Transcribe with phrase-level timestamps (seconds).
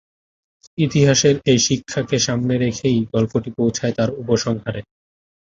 [0.77, 4.81] ইতিহাসের এই শিক্ষাকে সামনে রেখেই গল্পটি পৌঁছায় তার উপসংহারে।